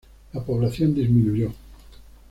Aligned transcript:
La 0.33 0.43
población 0.43 0.95
disminuyó. 0.95 1.51